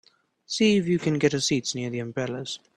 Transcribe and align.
See 0.47 0.77
if 0.77 0.87
you 0.87 0.97
can 0.97 1.19
get 1.19 1.35
us 1.35 1.45
seats 1.45 1.75
near 1.75 1.91
the 1.91 1.99
umbrellas. 1.99 2.57